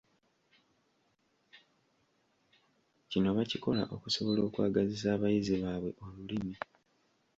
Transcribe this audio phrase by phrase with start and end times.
[3.09, 6.55] Kino bakikola okusobola okwagazisa abayizi baabwe olulimi.